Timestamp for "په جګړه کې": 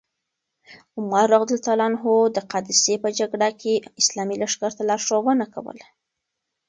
3.03-3.73